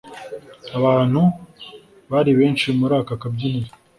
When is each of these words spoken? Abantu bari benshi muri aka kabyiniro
Abantu 0.77 1.21
bari 2.11 2.31
benshi 2.39 2.67
muri 2.79 2.93
aka 3.01 3.15
kabyiniro 3.21 3.71